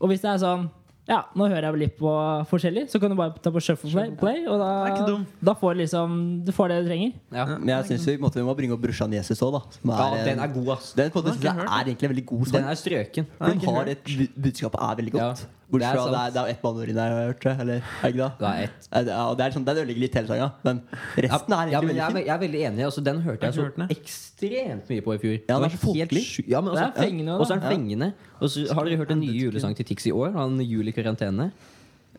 [0.00, 0.70] Og hvis det er sånn
[1.08, 2.10] ja, nå hører jeg litt på
[2.46, 5.06] forskjellig, så kan du bare ta på shuffle play, play og Det er ikke da,
[5.10, 5.24] dum.
[5.48, 7.12] da får liksom, du får det du trenger.
[7.34, 9.62] Ja, Men jeg synes vi, måtte, vi må bringe opp brorsan Jesus òg, da.
[9.80, 10.92] Som ja er, den er god, ass.
[10.94, 13.26] Den Den er egentlig en veldig god Den er strøken.
[13.40, 13.88] Den har hørt.
[13.88, 15.42] et bu- Budskapet er veldig godt.
[15.42, 17.42] Ja, Bortsett det fra det er, det er ett banneord inni der, har jeg hørt.
[17.42, 18.30] det, Eller, er det det?
[18.38, 18.88] Det er ett.
[18.92, 20.80] Ja, det og det er sånn, Den ødelegger litt hele sanga, men
[21.16, 22.26] resten er ja, egentlig men jeg, er, veldig fin.
[22.26, 22.84] jeg er veldig enig.
[22.88, 25.36] Altså, den hørte jeg så hørt ekstremt mye på i fjor.
[25.48, 26.24] Ja, den er så folkelig.
[26.52, 28.10] Ja, men Det også, er fengende Og så er den fengende.
[28.40, 30.32] Og så har dere hørt en ny julesang til Tix i år?
[30.36, 31.48] Han Jul i karantene.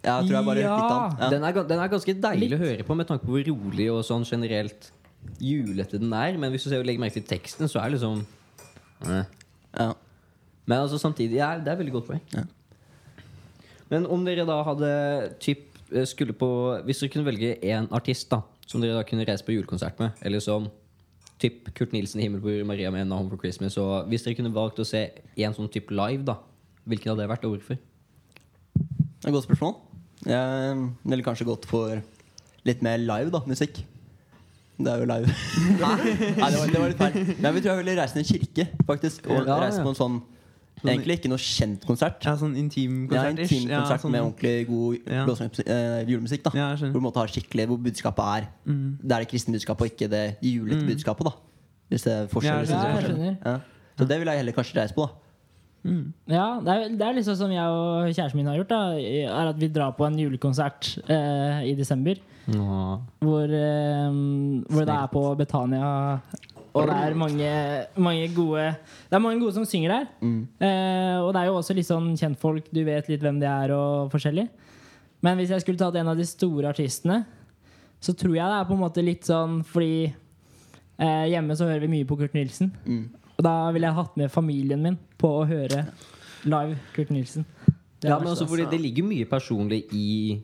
[0.03, 0.73] Ja, jeg tror jeg bare Ja.
[0.75, 1.19] litt den.
[1.21, 1.29] Ja.
[1.31, 2.57] Den, er, den er ganske deilig Litt.
[2.59, 4.89] å høre på med tanke på hvor rolig og sånn generelt
[5.39, 6.35] julete den er.
[6.37, 8.25] Men hvis du ser, legger merke til teksten, så er det liksom
[9.07, 9.23] eh.
[9.79, 9.93] Ja.
[10.65, 12.21] Men altså samtidig ja, Det er veldig godt poeng.
[12.35, 12.43] Ja.
[13.91, 14.91] Men om dere da hadde
[15.43, 16.49] typ, eh, skulle på
[16.85, 20.11] Hvis dere kunne velge én artist da som dere da kunne reise på julekonsert med,
[20.23, 20.69] eller som
[21.41, 24.79] typ Kurt Nilsen i 'Himmelbror Maria med 'Home for Christmas' og Hvis dere kunne valgt
[24.79, 26.35] å se en sånn type live, da
[26.87, 27.77] hvilken hadde det vært, og hvorfor?
[28.75, 29.75] Det er et godt spørsmål.
[30.25, 32.01] Jeg ville kanskje gått for
[32.65, 33.39] litt mer live, da.
[33.47, 33.85] Musikk.
[34.79, 35.27] Det er jo live.
[35.83, 35.97] Nei,
[36.51, 37.35] det var, det var litt feil.
[37.39, 39.27] Men jeg tror jeg ville reise til en kirke, faktisk.
[39.29, 40.21] Og Ja, reise på en sånn
[40.83, 42.23] Egentlig ikke noe kjent konsert.
[42.25, 43.37] ja, sånn intim konsert.
[43.37, 45.25] ja, intim konsert med ordentlig god Ja.
[45.67, 46.43] eh, julemusikk.
[46.43, 46.75] da Ja.
[46.75, 48.97] Hvor du måtte ha skikkelig Hvor budskapet er Mm.
[49.01, 51.23] Det er det kristne budskapet og ikke det julete budskapet.
[51.25, 51.31] da
[51.89, 53.37] Hvis det er forskjell, Ja, jeg det Ja, jeg skjønner.
[53.45, 53.59] Ja.
[53.97, 55.05] Så det vil jeg heller kanskje reise på.
[55.07, 55.13] da
[55.85, 56.13] Mm.
[56.29, 58.69] Ja, det er, det er liksom som jeg og kjæresten min har gjort.
[58.69, 62.15] da Er at Vi drar på en julekonsert eh, i desember.
[62.47, 64.11] Hvor, eh,
[64.69, 66.19] hvor det er på Betania.
[66.73, 67.49] Og det er mange,
[68.01, 70.07] mange gode Det er mange gode som synger der.
[70.21, 70.41] Mm.
[70.57, 72.71] Eh, og det er jo også litt sånn kjentfolk.
[72.73, 74.47] Du vet litt hvem de er og forskjellig.
[75.23, 77.21] Men hvis jeg skulle tatt en av de store artistene,
[78.03, 81.85] så tror jeg det er på en måte litt sånn fordi eh, hjemme så hører
[81.85, 82.73] vi mye på Kurt Nilsen.
[82.83, 83.05] Mm.
[83.37, 85.85] Og da ville jeg hatt med familien min på å høre
[86.43, 87.45] live Kurt Nilsen.
[88.03, 90.41] Det Ja, men verst, altså, fordi det ligger mye personlig i,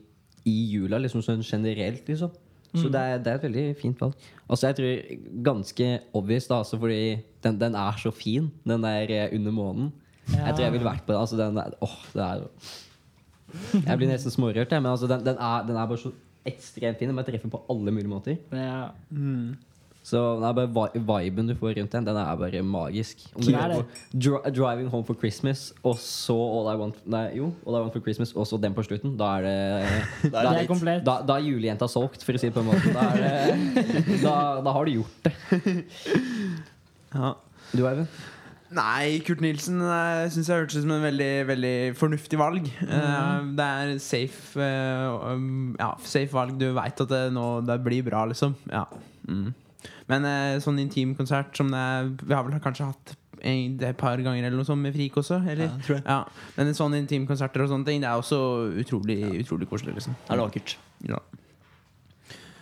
[0.48, 2.32] i jula, liksom sånn generelt, liksom.
[2.74, 4.28] Så det, er, det er et veldig fint valg.
[4.46, 9.10] Altså, jeg tror ganske obvious, da, altså, fordi den, den er så fin, den der
[9.16, 9.92] eh, under månen.
[10.30, 10.46] Ja.
[10.46, 11.20] Jeg tror jeg ville vært på den.
[11.20, 12.44] Altså, den er, åh, det er
[13.88, 16.12] Jeg blir nesten smårørt, jeg, men altså, den, den, er, den er bare så
[16.46, 17.10] ekstremt fin.
[17.10, 18.38] Den bare treffer på alle mulige måter.
[18.54, 18.92] Ja.
[19.10, 19.56] Mm.
[20.10, 23.22] Så er bare viben du får rundt den, den er bare magisk.
[23.34, 26.98] Om du er hører på Dri 'Driving Home for Christmas' og så All I Want
[27.06, 29.54] Nei, jo, All I Want for Christmas og så den på slutten, da er det
[30.34, 32.90] Da Det er da, da er julejenta solgt, for å si det på en måte.
[32.96, 34.34] Da, er det, da,
[34.66, 35.36] da har du gjort det.
[37.10, 37.32] Ja.
[37.74, 38.06] Du, Eivind?
[38.70, 42.68] Nei, Kurt Nilsen uh, syns jeg hørtes ut som en veldig, veldig fornuftig valg.
[42.86, 46.54] Eh, det er safe eh, um, Ja, safe valg.
[46.60, 48.54] Du veit at det nå det blir bra, liksom.
[48.70, 48.84] Ja.
[49.26, 49.50] Mm.
[50.10, 54.44] Men eh, sånn intimkonsert som det er Vi har vel kanskje hatt et par ganger
[54.44, 55.40] eller noe sånt med Frik også?
[55.48, 55.70] Eller?
[55.70, 56.04] Ja, tror jeg.
[56.04, 56.18] Ja,
[56.56, 58.40] Men sånn intimkonserter og sånne ting Det er også
[58.82, 59.96] utrolig, utrolig koselig.
[59.96, 60.16] Liksom.
[60.28, 60.76] Er det vakkert?
[61.08, 61.20] Ja.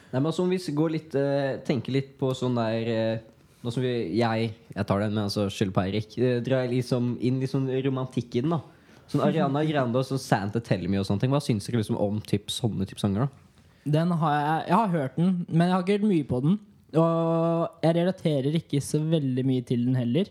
[0.09, 3.27] Nei, men altså, om vi går litt, eh, tenker litt på sånn der eh,
[3.59, 6.13] Nå som vi, jeg Jeg tar den, men altså skylder på Eirik.
[6.15, 8.55] Uh, drar liksom inn litt sånn romantikk i den.
[8.55, 8.63] da
[9.11, 11.33] Sånn Ariana Grande og sånn Santa Tell Me og sånne ting.
[11.33, 13.27] Hva syns dere liksom om typ, sånne type sanger?
[13.27, 13.63] da?
[13.89, 16.59] Den har jeg, jeg har hørt den, men jeg har ikke hørt mye på den.
[16.97, 20.31] Og jeg relaterer ikke så veldig mye til den heller.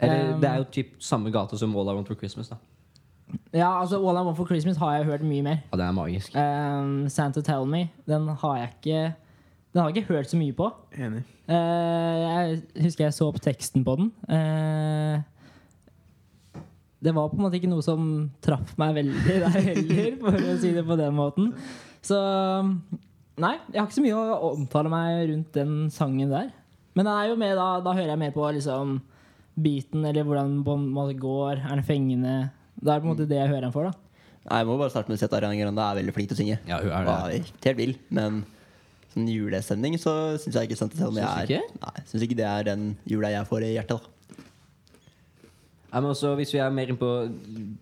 [0.00, 2.48] Eller Um, Det er jo typ samme gate som All I Want for Christmas.
[2.50, 2.56] da
[3.54, 5.60] Ja, altså All I Want for Christmas har jeg hørt mye mer.
[5.72, 6.34] Ja, det er magisk.
[6.34, 9.14] Um, Santa Tell Me, den har jeg ikke
[9.72, 10.70] Den har jeg ikke hørt så mye på.
[10.98, 11.22] Enig.
[11.48, 14.10] uh, jeg husker jeg så opp teksten på den.
[14.28, 15.22] Uh,
[17.04, 20.54] det var på en måte ikke noe som traff meg veldig der heller, for å
[20.62, 21.50] si det på den måten.
[22.02, 22.18] Så
[23.42, 26.52] nei, jeg har ikke så mye å omtale meg rundt den sangen der.
[26.94, 28.98] Men den er jo med, da, da hører jeg mer på liksom
[29.54, 31.62] beaten, eller hvordan måte går.
[31.64, 32.34] Er den fengende?
[32.78, 33.90] Det er på en måte det jeg hører den for.
[33.90, 34.00] da
[34.44, 36.36] Nei, Jeg må bare starte med å si at Ariana Grande er veldig flink til
[36.36, 36.58] å synge.
[36.68, 38.42] Ja, hun er det ja, helt vill, men
[39.14, 41.70] sånn julestemning så syns jeg ikke sant selv om jeg er?
[41.80, 44.04] Nei, synes ikke det er den jula jeg får i hjertet.
[44.04, 44.12] da
[45.94, 47.08] Nei, men også, hvis vi er mer inn på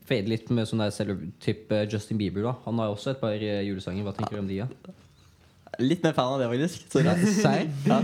[0.04, 2.52] fade litt med sånn der type Justin Bieber, da.
[2.66, 4.04] Han har jo også et par eh, julesanger.
[4.04, 4.58] Hva tenker du om de?
[4.58, 4.66] Ja?
[5.80, 6.84] Litt mer fan av det, faktisk.
[6.92, 7.68] Sorry.
[7.86, 8.00] Ja.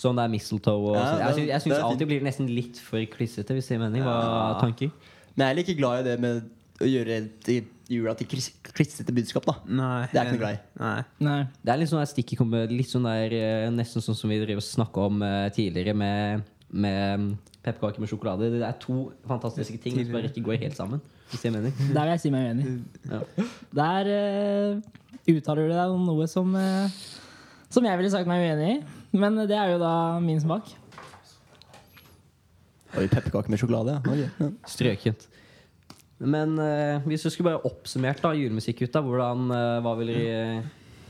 [0.00, 1.18] Sånn det er mistletoe og Ja, sånn.
[1.20, 3.76] Jeg det- syns, jeg det syns er alltid blir nesten litt for klissete, hvis det
[3.76, 4.02] gir mening.
[4.02, 4.60] Hva Ja.
[4.60, 4.90] tanker?
[5.36, 6.42] Men jeg er like glad i det med
[6.80, 8.26] å gjøre jula til
[8.72, 9.44] klissete budskap.
[9.44, 10.06] da Nei.
[10.10, 10.60] Det er ikke noe glad i.
[10.80, 11.04] Nei.
[11.20, 11.48] Nei.
[11.64, 12.32] Det er litt sånn der stikk
[12.70, 16.42] litt sånn der eh, Nesten sånn som vi driver og snakka om eh, tidligere med,
[16.72, 18.48] med pepperkaker med sjokolade.
[18.56, 21.00] Det er to fantastiske ting som bare ikke går helt sammen.
[21.30, 21.74] Hvis det gir mening.
[21.92, 22.84] Der vil jeg si meg uenig.
[23.10, 23.20] Ja.
[23.74, 24.80] Der eh,
[25.38, 27.00] uttaler du deg om noe som eh,
[27.70, 28.78] Som jeg ville sagt meg uenig i.
[29.14, 30.72] Men det er jo da min smak.
[32.98, 34.00] Oi, pepperkaker med sjokolade.
[34.00, 34.10] Ja.
[34.10, 34.50] Ok, ja.
[34.66, 35.28] Strøkent.
[36.20, 40.10] Men eh, hvis du skulle bare oppsummert da julemusikk ut, da, hvordan uh, hva vil
[40.12, 40.40] dere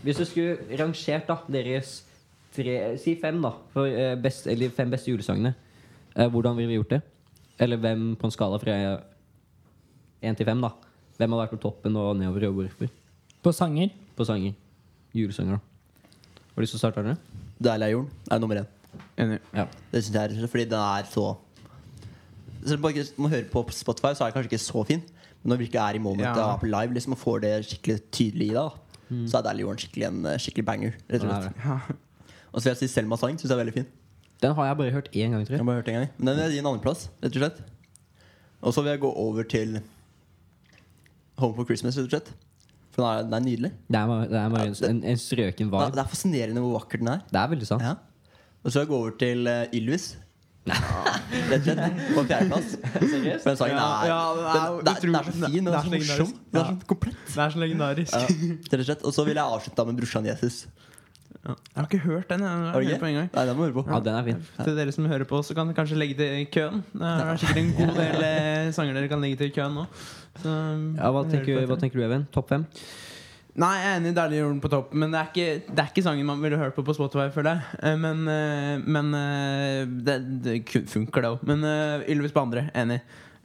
[0.04, 1.96] Hvis du skulle rangert da deres
[2.54, 3.54] tre Si fem, da.
[3.74, 5.54] For, eh, best, eller fem beste julesangene.
[6.16, 7.00] Eh, hvordan ville vi gjort det?
[7.60, 8.76] Eller hvem på en skala fra
[10.22, 10.72] én til fem, da?
[11.18, 12.90] Hvem hadde vært på toppen og nedover, og hvorfor?
[13.42, 13.90] På sanger.
[14.16, 14.54] På sanger.
[15.14, 15.58] Julesanger.
[15.60, 17.16] Har du lyst til å starte, Arne?
[17.62, 18.66] Deilig er jorden er nummer én.
[19.20, 19.38] Enig.
[19.54, 19.66] Ja.
[19.92, 21.36] Det synes jeg er fordi den er så
[22.64, 25.00] Selv om man ikke- hører på Spotify, så er den kanskje ikke så fin.
[25.42, 26.44] Men når du virkelig er i momentet Ja.
[26.44, 28.70] og er på live liksom, og får det skikkelig tydelig i deg, da,
[29.26, 30.92] så er Deilig jorden skikkelig en eh, skikkelig banger.
[31.10, 31.56] Rett og slett.
[31.64, 31.80] Ja.
[32.52, 33.38] Og så vil jeg si Selma sang.
[33.38, 33.86] Synes jeg er veldig fin.
[34.42, 35.58] Den har jeg bare hørt én gang, tror Jeg jeg.
[35.58, 36.08] har bare hørt en gang.
[36.18, 37.58] Men den vil jeg gi en andreplass, rett og slett.
[38.62, 39.80] Og så vil jeg gå over til
[41.38, 42.32] Home for Christmas, rett og slett.
[42.90, 43.70] For den er, den er nydelig.
[43.86, 46.80] Det er, det er bare en, en, en strøken Det er, det er fascinerende hvor
[46.80, 47.22] vakker den er.
[47.30, 47.86] Det er veldig sant.
[47.86, 47.94] Ja.
[48.64, 50.10] Og så går jeg gå over til uh, Ylvis.
[50.70, 52.02] Rett og slett.
[52.14, 52.74] På fjerdeplass.
[53.46, 56.34] Den sangen er, ja, den er den, den, er så fin og så morsom.
[56.52, 57.24] Den er så komplett.
[57.34, 58.14] Den er så legendarisk.
[58.14, 60.66] Ja, og så vil jeg avslutte med brorsan Jesus.
[61.40, 61.54] Ja.
[61.54, 62.42] Jeg har ikke hørt den.
[62.44, 63.84] Jeg hørt på en gang Nei, den må høre på.
[63.88, 64.42] Ja, den er fin.
[64.60, 66.82] Til dere som hører på, så kan dere kanskje legge til køen.
[66.92, 69.86] Det er sikkert en god del eh, sanger dere kan legge til køen nå.
[70.38, 70.50] Så,
[70.96, 72.26] Ja, hva, tenker, hva tenker du, Even?
[72.32, 72.66] Topp fem?
[73.60, 75.88] Nei, jeg er enig i Deilig jorden på topp, men det er, ikke, det er
[75.90, 77.80] ikke sangen man ville hørt på på Spotify, føler jeg.
[77.82, 81.42] Eh, Men, eh, men eh, det, det funker, det òg.
[81.50, 83.00] Men uh, Ylvis på andre, enig.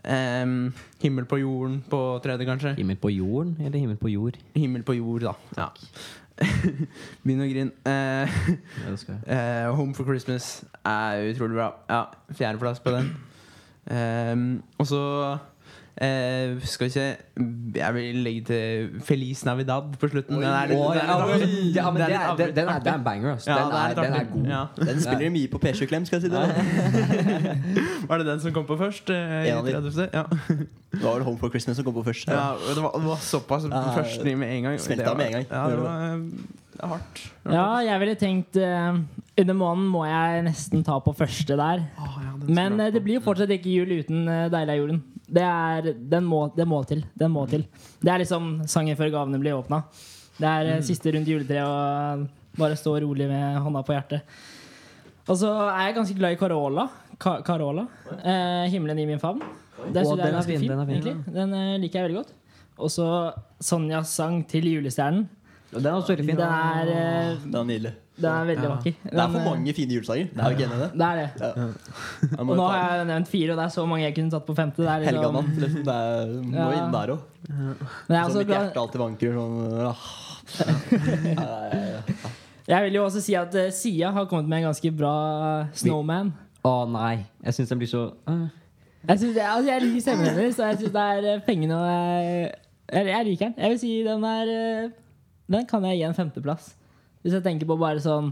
[0.05, 2.75] Um, himmel på jorden på tredje, kanskje.
[2.77, 4.37] Himmel på jorden eller himmel på jord?
[4.53, 5.33] Himmel på jord, da.
[5.57, 5.71] Ja.
[7.25, 7.71] Begynn å grine.
[7.87, 8.29] Uh.
[9.25, 11.71] Eh, Home for Christmas er utrolig bra.
[11.89, 12.03] Ja,
[12.37, 13.09] Fjerdeplass på den.
[13.89, 14.45] Um,
[14.77, 15.01] og så
[16.01, 17.03] eh, skal vi se
[17.75, 20.35] Jeg vil legge til Feliz Navidad på slutten.
[20.35, 20.63] Den er
[22.95, 23.31] en banger.
[23.31, 23.51] Altså.
[23.51, 24.45] Ja, Den er, den er god.
[24.47, 24.63] Ja.
[24.91, 26.43] Den spiller mye på P7-klem, skal jeg si det.
[28.09, 29.09] Var det den som kom på først?
[29.09, 30.09] eh, En av de.
[30.13, 30.23] Ja.
[30.95, 32.27] Det var vel Home for Christmas som kom på først.
[32.27, 34.79] ja, det, var, det var såpass Ja, først med en gang.
[34.79, 35.45] smelta Det var- med en gang.
[35.51, 36.19] Ja, det var eh,
[36.75, 37.31] det hardt.
[37.45, 38.97] Ja, jeg ville tenkt uh,
[39.39, 41.83] Under månen må jeg nesten ta på første der.
[41.99, 45.03] Oh, ja, Men eh, det blir jo fortsatt ikke jul uten uh, Deilig er julen.
[45.27, 47.03] Det, er, den må, det må til.
[47.17, 47.65] Den må til.
[48.01, 49.83] Det er liksom sangen før gavene blir åpna.
[50.35, 50.85] Det er mm.
[50.85, 54.35] siste rundt juletreet, og Bare stå rolig med hånda på hjertet.
[55.25, 56.85] Og så er jeg ganske glad i Carola.
[57.19, 57.87] Ka Carola.
[58.23, 59.41] Eh, 'Himmelen i min favn'.
[59.91, 61.33] Den, den er fin, fin, den er fin, egentlig.
[61.35, 62.33] Den eh, liker jeg veldig godt.
[62.77, 63.07] Og så
[63.59, 65.27] Sonjas sang til julestjernen.
[65.73, 66.39] Den er også veldig fin.
[66.39, 67.93] Den er, eh, den er nydelig.
[68.15, 68.69] Den er veldig Ja.
[68.69, 68.93] vakker.
[69.03, 70.27] Det er for eh, mange fine julesanger.
[70.31, 70.91] Det er jo ikke enig i det.
[70.93, 71.29] Det er det.
[71.41, 71.47] Ja.
[72.31, 74.45] Jeg Og nå har jeg nevnt fire, og det er så mange jeg kunne tatt
[74.45, 74.77] på femte.
[74.81, 75.35] Det er liksom.
[75.63, 75.83] Liksom.
[75.85, 76.69] Det er, må Ja.
[76.79, 77.19] inn der òg.
[77.49, 77.75] Men
[78.09, 79.95] jeg er Så mitt hjerte alltid vanker sånn.
[82.65, 85.13] Jeg vil jo også si at uh, Sia har kommet med en ganske bra
[85.61, 86.31] eh, Snowman.
[86.65, 87.19] Å nei.
[87.45, 88.47] Jeg syns den blir så uh.
[89.05, 91.77] Jeg, synes det, altså, jeg liker stemmen hennes, og jeg syns det er pengene.
[91.77, 93.53] Og jeg, jeg, liker den.
[93.61, 94.89] Jeg vil si den er eh,
[95.53, 96.71] Den kan jeg gi en femteplass.
[97.25, 98.27] Hvis jeg tenker på bare sånn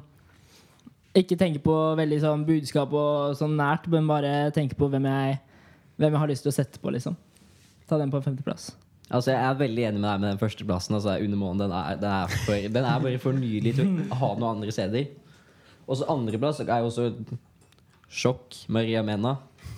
[1.17, 5.39] Ikke tenker på veldig sånn budskap og sånn nært, men bare tenker på hvem jeg,
[6.01, 7.17] hvem jeg har lyst til å sette på, liksom.
[7.89, 8.71] Ta den på en femteplass.
[9.13, 10.95] Altså, Jeg er veldig enig med deg med den førsteplassen.
[10.97, 14.17] Altså, under månen, den, er, den, er for, den er bare for nylig til å
[14.23, 15.11] ha noen andre steder.
[15.85, 17.09] Og så andreplass er jo også
[18.13, 19.35] Sjokk, Maria Mena.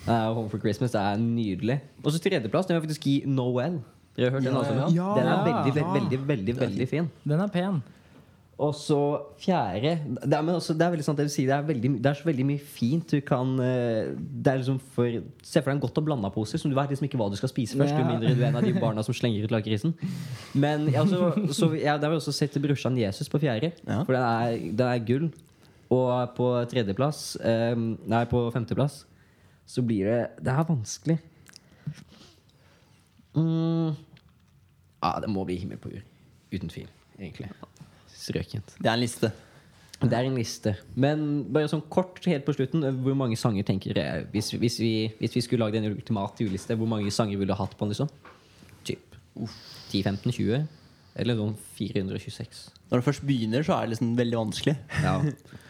[0.07, 0.93] Er Home for Christmas.
[0.95, 1.79] Det er nydelig.
[2.03, 3.81] Og så tredjeplass den vil jeg faktisk gi Noel.
[4.15, 4.75] Dere har hørt den Ja, også?
[4.75, 4.87] ja.
[4.95, 7.11] Ja, den er veldig, veldig, veldig, veldig, veldig fin.
[7.27, 7.81] Den er pen.
[8.55, 8.97] Og så
[9.41, 11.49] fjerde det er, men også, det er veldig sant det du sier.
[11.49, 14.77] Det er, veldig, det er så veldig mye fint du kan eh, Det er liksom
[14.95, 17.27] for Se for deg en godt og blanda pose, som du vet liksom ikke hva
[17.33, 17.91] du skal spise først.
[17.91, 17.99] Ja.
[17.99, 19.91] Jo mindre du er en av de barna som slenger ut lakrisen.
[20.53, 23.73] Men jeg, også, så, jeg, der vil også sette brorsan Jesus på fjerde.
[23.83, 23.99] Ja.
[24.07, 25.27] For den er, den er gull.
[25.91, 27.35] Og på tredjeplass
[27.75, 29.03] um, Nei, på femteplass
[29.69, 31.19] så blir det Det er vanskelig.
[33.35, 33.95] Mm.
[35.03, 36.11] Ja, det må bli himmel på jord.
[36.55, 36.87] Uten tvil,
[37.19, 37.51] egentlig.
[38.25, 38.75] Strøkent.
[38.81, 39.31] Det er en liste.
[40.01, 40.73] Det er en liste.
[40.99, 41.21] Men
[41.55, 45.37] bare sånn kort helt på slutten, hvor mange sanger tenker dere hvis, hvis, vi, hvis
[45.37, 47.93] vi skulle lagd en ultimat juleliste, hvor mange sanger ville du hatt på den?
[47.95, 48.09] liksom?
[48.85, 49.15] Typ
[49.93, 50.65] 10-15-20?
[51.15, 52.65] Eller sånn 426?
[52.91, 54.75] Når det først begynner, så er det liksom veldig vanskelig.
[55.05, 55.15] Ja.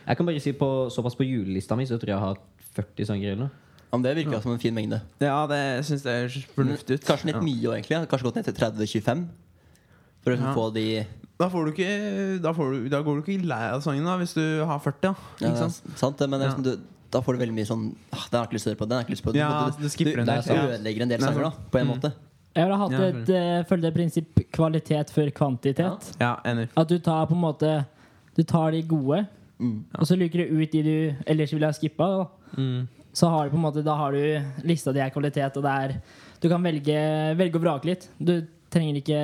[0.07, 2.41] Jeg kan bare si på, såpass på julelista mi, så tror jeg jeg har
[2.79, 3.61] 40 sanger eller noe.
[3.85, 4.97] Ja, men det virka som en fin mengde.
[5.23, 7.05] Ja, det syns jeg er fornuftig ut.
[7.07, 7.45] Kanskje litt Ja.
[7.45, 8.01] mye òg, egentlig.
[8.11, 9.21] Kanskje gått ned til 30-25.
[10.25, 10.55] For å liksom Ja.
[10.57, 10.87] få de
[11.37, 14.13] Da, får du ikke, da, får du, da går du ikke lei av sangen da
[14.21, 15.01] hvis du har 40.
[15.03, 15.13] Da.
[15.41, 15.97] Ja, Ikke sant?
[15.99, 16.55] sant det, men det er Ja.
[16.55, 18.71] liksom, du, da får du veldig mye sånn ah, Den har jeg ikke lyst til
[18.71, 18.87] å høre på.
[18.87, 20.41] Den har jeg ikke lyst på Ja, du, du du, en du, del.
[20.41, 20.63] du Ja.
[20.77, 21.91] ødelegger en del sanger, da, på en Mm.
[21.95, 22.13] måte.
[22.55, 26.15] Jeg ville hatt et uh, følge prinsipp kvalitet før kvantitet.
[26.21, 26.69] Ja, enig.
[26.77, 27.85] At du tar på en måte
[28.37, 29.27] Du tar de gode,
[29.59, 29.83] Mm.
[29.99, 32.27] og så luker du ut de du ellers ville ha skippa.
[32.57, 32.87] Mm.
[33.13, 35.71] Så har du på en måte Da har du lista di er kvalitet, og det
[35.71, 36.01] er
[36.41, 38.07] Du kan velge, velge og vrake litt.
[38.21, 39.21] Du trenger ikke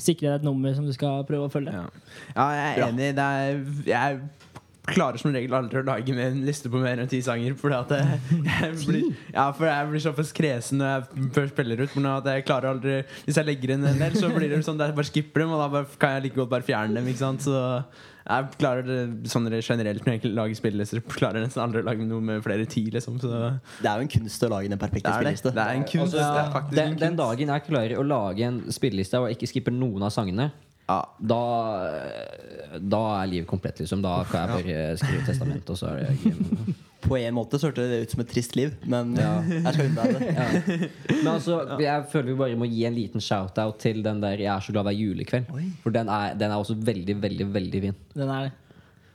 [0.00, 1.74] sikre deg et nummer som du skal prøve å følge.
[1.76, 1.84] Ja.
[2.32, 2.88] ja, jeg er Bra.
[2.92, 3.10] enig.
[3.18, 3.60] Det er,
[3.92, 4.22] jeg
[4.88, 7.54] klarer som regel aldri å lage med en liste på mer enn ti sanger.
[7.58, 11.84] Fordi at jeg, jeg blir, ja, for jeg blir såpass kresen når jeg først spiller
[11.84, 11.98] ut.
[11.98, 14.80] Men at jeg klarer aldri Hvis jeg legger inn en del, så blir det sånn
[14.80, 15.52] at jeg bare skipper dem.
[15.54, 17.12] Og da bare, kan jeg like godt bare fjerne dem.
[17.12, 17.46] Ikke sant?
[17.46, 17.54] Så
[18.22, 21.02] jeg klarer det sånn generelt når jeg lager spillelister.
[21.20, 22.84] Klarer nesten aldri å lage noe med flere ti.
[22.94, 23.32] Liksom, så
[23.78, 25.54] Det er jo en kunst å lage den perfekte er spilleliste.
[25.54, 26.18] Det er en kunst.
[26.18, 29.50] Altså, det er den, en den dagen jeg klarer å lage en spilleliste og ikke
[29.50, 30.50] skipper noen av sangene,
[30.92, 31.26] Ja.
[31.32, 31.40] da,
[32.78, 34.02] da er livet komplett, liksom.
[34.04, 36.74] Da kan jeg bare skrive testament, og så er det game.
[37.02, 39.32] På en måte så hørtes det ut som et trist liv, men Ja.
[39.50, 40.28] jeg skal unna det.
[40.36, 40.44] Ja.
[41.16, 44.54] Men altså, jeg føler vi bare må gi en liten shout-out til den der 'Jeg
[44.54, 45.50] er så glad hver julekveld'.
[45.82, 47.94] For den er, den er også veldig, veldig veldig fin.
[48.14, 48.52] Den er det.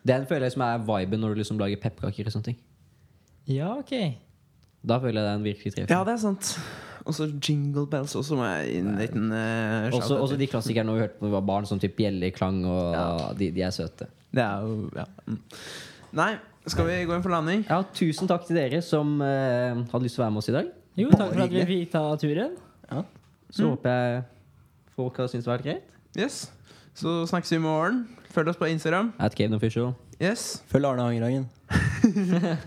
[0.08, 2.58] Den føler jeg som er viben når du liksom lager pepperkaker og sånne ting.
[3.48, 3.94] Ja, ok.
[4.88, 5.96] Da føler jeg den virkelig treffer.
[5.96, 6.60] ja, det er sant.
[7.08, 11.06] Og så Jingle Bells også som er en liten uh, Også, også de klassikerne vi
[11.06, 13.06] hørte da vi var barn, som typ bjelleklang, og Ja.
[13.40, 14.10] de, de er søte.
[14.36, 15.06] Det er jo ja.
[15.26, 15.40] Mm.
[16.20, 16.32] Nei,
[16.68, 17.64] skal vi gå inn for landing?
[17.70, 20.58] Ja, tusen takk til dere som uh, hadde lyst til å være med oss i
[20.58, 20.74] dag.
[20.98, 22.58] Jo, takk for at vi fikk ta turen.
[23.54, 24.24] Så håper jeg
[24.98, 25.96] folk har syntes det var vært greit.
[26.18, 26.42] Yes.
[26.98, 28.04] Så snakkes vi i morgen.
[28.34, 29.14] Følg oss på Instagram.
[29.22, 29.94] At Kane Official.
[30.22, 30.64] Yes.
[30.72, 31.50] Følg Arne Hangerhagen.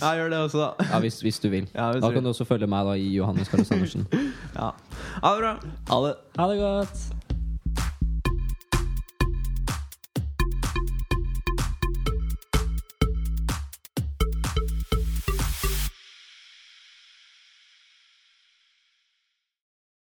[0.00, 0.86] Ja, gjør det også, da.
[0.92, 1.66] Ja, hvis, hvis du vil.
[1.74, 2.24] Ja, hvis Da du kan vil.
[2.24, 4.06] du også følge meg da i Johannes Carlos Andersen.
[4.56, 4.70] Ja.
[5.22, 5.52] Ha det bra.
[5.90, 6.14] Ha det.
[6.38, 6.98] Ha det godt.